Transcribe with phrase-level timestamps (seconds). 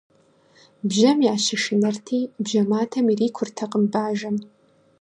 [0.87, 4.37] Бжьэм ящышынэрти, бжьэматэм ирикуртэкъым бажэм.